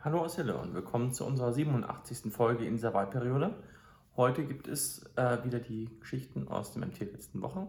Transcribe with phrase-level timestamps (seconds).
[0.00, 2.32] Hallo aus Hille und willkommen zu unserer 87.
[2.32, 3.52] Folge in dieser Wahlperiode.
[4.16, 7.66] Heute gibt es äh, wieder die Geschichten aus dem MT letzten Woche.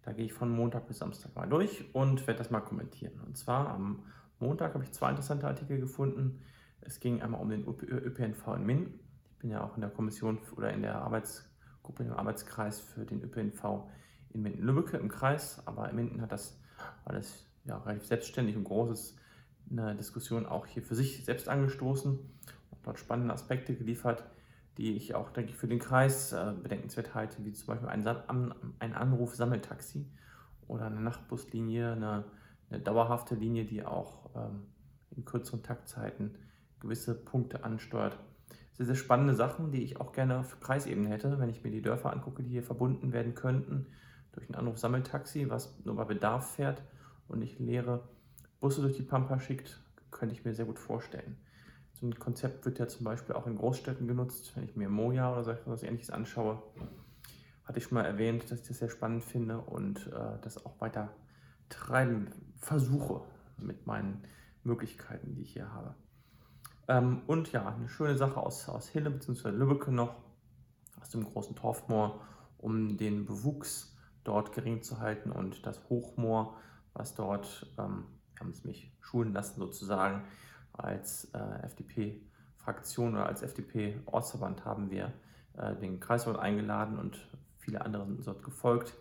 [0.00, 3.20] Da gehe ich von Montag bis Samstag mal durch und werde das mal kommentieren.
[3.20, 4.02] Und zwar am
[4.38, 6.40] Montag habe ich zwei interessante Artikel gefunden.
[6.80, 9.00] Es ging einmal um den ÖPNV in Minden.
[9.32, 13.22] Ich bin ja auch in der Kommission oder in der Arbeitsgruppe, im Arbeitskreis für den
[13.22, 13.90] ÖPNV
[14.30, 15.60] in Minden-Lübbecke im Kreis.
[15.66, 16.58] Aber in Minden hat das
[17.04, 19.18] alles ja, relativ selbstständig und großes
[19.70, 24.24] eine Diskussion auch hier für sich selbst angestoßen und dort spannende Aspekte geliefert,
[24.76, 28.94] die ich auch, denke ich, für den Kreis äh, bedenkenswert halte, wie zum Beispiel ein,
[28.94, 30.06] Anruf-Sammeltaxi
[30.68, 32.24] oder eine Nachtbuslinie, eine,
[32.70, 34.66] eine, dauerhafte Linie, die auch ähm,
[35.16, 36.36] in kürzeren Taktzeiten
[36.78, 38.18] gewisse Punkte ansteuert.
[38.74, 41.82] Sehr, sehr spannende Sachen, die ich auch gerne auf Kreisebene hätte, wenn ich mir die
[41.82, 43.86] Dörfer angucke, die hier verbunden werden könnten
[44.30, 46.82] durch ein Anruf-Sammeltaxi, was nur bei Bedarf fährt
[47.26, 48.08] und nicht leere
[48.60, 49.80] Busse durch die Pampa schickt,
[50.10, 51.36] könnte ich mir sehr gut vorstellen.
[51.94, 54.52] So ein Konzept wird ja zum Beispiel auch in Großstädten genutzt.
[54.54, 56.62] Wenn ich mir Moja oder so etwas ähnliches anschaue,
[57.64, 60.80] hatte ich schon mal erwähnt, dass ich das sehr spannend finde und äh, das auch
[60.80, 61.10] weiter
[61.68, 63.22] treiben versuche
[63.58, 64.22] mit meinen
[64.64, 65.94] Möglichkeiten, die ich hier habe.
[66.88, 69.50] Ähm, und ja, eine schöne Sache aus, aus Hille bzw.
[69.50, 70.14] Lübbecke noch,
[71.00, 72.20] aus dem großen Torfmoor,
[72.58, 76.56] um den Bewuchs dort gering zu halten und das Hochmoor,
[76.94, 78.04] was dort ähm,
[78.40, 80.22] haben es mich schulen lassen sozusagen.
[80.72, 85.12] Als äh, FDP-Fraktion oder als FDP-Ortsverband haben wir
[85.56, 87.28] äh, den Kreisverband eingeladen und
[87.58, 88.94] viele andere sind dort gefolgt,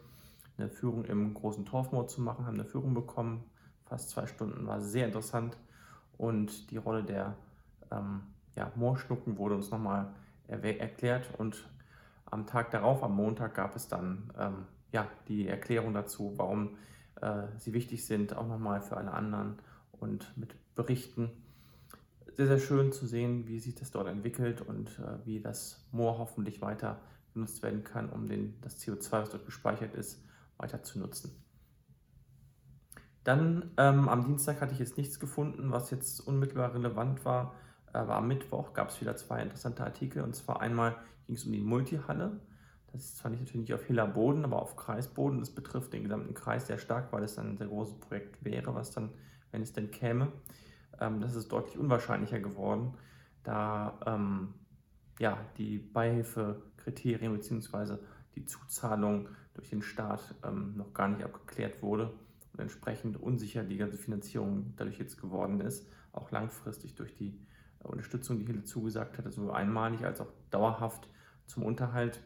[0.58, 3.44] eine Führung im großen Torfmoor zu machen, haben eine Führung bekommen,
[3.86, 5.58] fast zwei Stunden, war sehr interessant
[6.18, 7.36] und die Rolle der
[7.92, 8.24] ähm,
[8.56, 10.08] ja, Moorschnucken wurde uns nochmal
[10.48, 11.70] erklärt und
[12.26, 16.78] am Tag darauf, am Montag, gab es dann ähm, ja, die Erklärung dazu, warum
[17.58, 19.58] sie wichtig sind, auch nochmal für alle anderen
[19.92, 21.32] und mit Berichten.
[22.36, 26.20] Sehr, sehr schön zu sehen, wie sich das dort entwickelt und äh, wie das Moor
[26.20, 27.02] hoffentlich weiter
[27.34, 30.24] genutzt werden kann, um den, das CO2, was dort gespeichert ist,
[30.58, 31.44] weiter zu nutzen.
[33.24, 37.56] Dann ähm, am Dienstag hatte ich jetzt nichts gefunden, was jetzt unmittelbar relevant war.
[37.92, 40.24] Aber am Mittwoch gab es wieder zwei interessante Artikel.
[40.24, 42.40] Und zwar einmal ging es um die Multihalle.
[42.98, 45.40] Das ist zwar nicht, natürlich nicht auf Hiller Boden, aber auf Kreisboden.
[45.40, 48.74] Das betrifft den gesamten Kreis sehr stark, weil es dann ein sehr großes Projekt wäre,
[48.74, 49.12] was dann,
[49.52, 50.32] wenn es denn käme,
[51.00, 52.96] ähm, das ist deutlich unwahrscheinlicher geworden,
[53.44, 54.56] da ähm,
[55.20, 57.98] ja, die Beihilfekriterien bzw.
[58.36, 62.12] die Zuzahlung durch den Staat ähm, noch gar nicht abgeklärt wurde
[62.54, 67.40] und entsprechend unsicher die ganze Finanzierung dadurch jetzt geworden ist, auch langfristig durch die
[67.84, 71.08] Unterstützung, die Hille zugesagt hat, sowohl einmalig als auch dauerhaft
[71.46, 72.24] zum Unterhalt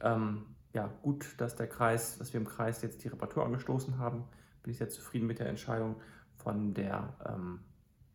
[0.00, 4.24] ähm, ja, gut, dass der Kreis, dass wir im Kreis jetzt die Reparatur angestoßen haben.
[4.62, 5.96] Bin ich sehr zufrieden mit der Entscheidung
[6.36, 7.60] von der, ähm,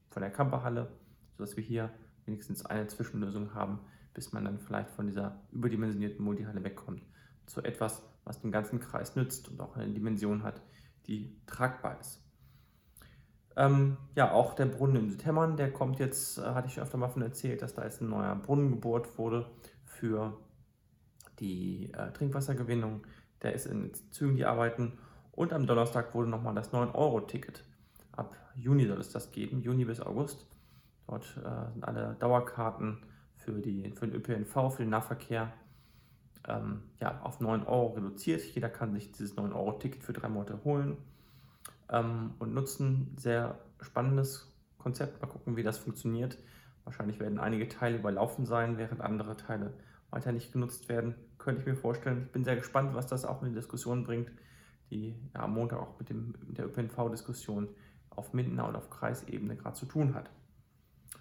[0.09, 0.91] von der Camperhalle,
[1.37, 1.89] sodass wir hier
[2.25, 3.79] wenigstens eine Zwischenlösung haben,
[4.13, 7.05] bis man dann vielleicht von dieser überdimensionierten Multihalle wegkommt,
[7.45, 10.61] zu etwas, was den ganzen Kreis nützt und auch eine Dimension hat,
[11.07, 12.21] die tragbar ist.
[13.55, 16.97] Ähm, ja, auch der Brunnen in Südhemmern, der kommt jetzt, äh, hatte ich schon öfter
[16.97, 19.49] mal von erzählt, dass da jetzt ein neuer Brunnen gebohrt wurde
[19.85, 20.37] für
[21.39, 23.05] die äh, Trinkwassergewinnung,
[23.41, 24.97] der ist in Zügen, die arbeiten.
[25.31, 27.63] Und am Donnerstag wurde nochmal das 9-Euro-Ticket.
[28.11, 30.45] Ab Juni soll es das geben, Juni bis August.
[31.07, 32.97] Dort äh, sind alle Dauerkarten
[33.37, 35.51] für, die, für den ÖPNV, für den Nahverkehr
[36.47, 38.41] ähm, ja, auf 9 Euro reduziert.
[38.41, 40.97] Jeder kann sich dieses 9-Euro-Ticket für drei Monate holen
[41.89, 43.15] ähm, und nutzen.
[43.17, 45.21] Sehr spannendes Konzept.
[45.21, 46.37] Mal gucken, wie das funktioniert.
[46.83, 49.73] Wahrscheinlich werden einige Teile überlaufen sein, während andere Teile
[50.11, 52.23] weiter nicht genutzt werden, könnte ich mir vorstellen.
[52.25, 54.31] Ich bin sehr gespannt, was das auch in die Diskussion bringt,
[54.89, 57.69] die ja, am Montag auch mit, dem, mit der ÖPNV-Diskussion
[58.09, 60.29] auf Mindener und auf Kreisebene gerade zu tun hat.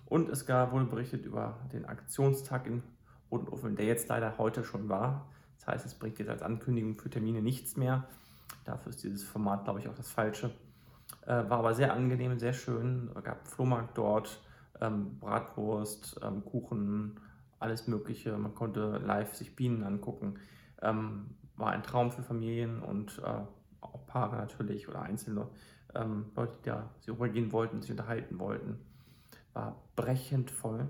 [0.07, 2.83] Und es gab, wurde berichtet über den Aktionstag in
[3.31, 5.31] Rotenuffeln, der jetzt leider heute schon war.
[5.59, 8.09] Das heißt, es bringt jetzt als Ankündigung für Termine nichts mehr.
[8.65, 10.51] Dafür ist dieses Format, glaube ich, auch das falsche.
[11.27, 13.11] Äh, war aber sehr angenehm, sehr schön.
[13.15, 14.43] Es gab Flohmarkt dort,
[14.81, 17.21] ähm, Bratwurst, ähm, Kuchen,
[17.61, 18.37] alles Mögliche.
[18.37, 20.39] Man konnte live sich Bienen angucken.
[20.83, 23.41] Ähm, war ein Traum für Familien und äh,
[23.81, 25.49] auch Paare natürlich oder Einzelne.
[25.95, 28.79] Ähm, Leute, die da rübergehen wollten, sich unterhalten wollten.
[29.53, 30.89] War brechend voll.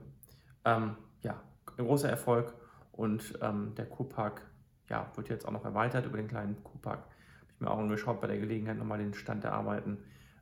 [0.64, 1.40] Ähm, ja,
[1.76, 2.54] ein großer Erfolg
[2.92, 4.42] und ähm, der Kurpark
[4.88, 7.00] ja, wird jetzt auch noch erweitert über den kleinen Kurpark.
[7.00, 9.98] Habe ich mir auch angeschaut bei der Gelegenheit nochmal den Stand der Arbeiten.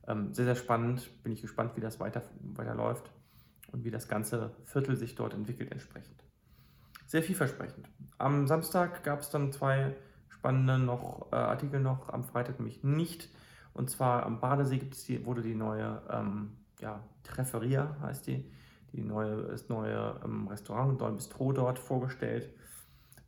[0.06, 1.23] Ähm, sehr, sehr spannend.
[1.23, 3.12] Bin ich gespannt, wie das weiter, weiterläuft
[3.72, 6.24] und wie das ganze Viertel sich dort entwickelt entsprechend.
[7.06, 7.88] Sehr vielversprechend.
[8.18, 9.94] Am Samstag gab es dann zwei
[10.28, 13.28] spannende noch, äh, Artikel noch, am Freitag nämlich nicht.
[13.74, 18.50] Und zwar am Badesee gibt's die, wurde die neue ähm, ja, Trefferia, heißt die,
[18.92, 22.50] die neue, das neue ähm, Restaurant Don Bistro dort vorgestellt,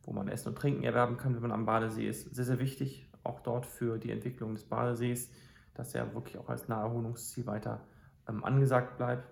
[0.03, 2.33] wo man Essen und Trinken erwerben kann, wenn man am Badesee ist.
[2.33, 5.29] Sehr, sehr wichtig, auch dort für die Entwicklung des Badesees,
[5.75, 7.81] dass er wirklich auch als Naherholungsziel weiter
[8.27, 9.27] ähm, angesagt bleibt.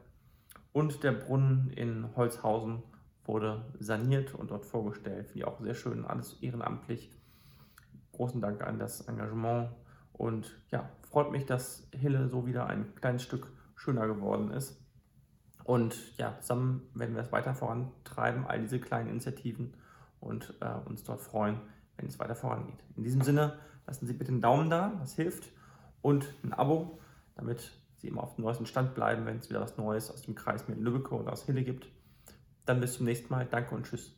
[0.74, 2.84] Und der Brunnen in Holzhausen
[3.26, 5.28] wurde saniert und dort vorgestellt.
[5.28, 7.12] Finde ich auch sehr schön, alles ehrenamtlich.
[8.14, 9.70] Großen Dank an das Engagement
[10.14, 14.82] und ja, freut mich, dass Hille so wieder ein kleines Stück schöner geworden ist.
[15.64, 19.74] Und ja, zusammen werden wir es weiter vorantreiben, all diese kleinen Initiativen
[20.20, 21.60] und äh, uns dort freuen,
[21.98, 22.84] wenn es weiter vorangeht.
[22.96, 25.52] In diesem Sinne, lassen Sie bitte einen Daumen da, das hilft,
[26.02, 27.00] und ein Abo,
[27.36, 30.36] damit Sie immer auf dem neuesten Stand bleiben, wenn es wieder was Neues aus dem
[30.36, 31.88] Kreis mit Lübbecke oder aus Hille gibt.
[32.66, 33.46] Dann bis zum nächsten Mal.
[33.50, 34.17] Danke und tschüss.